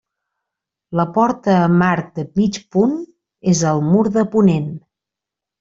[0.99, 2.97] La porta amb arc de mig punt
[3.55, 4.69] és al mur de ponent.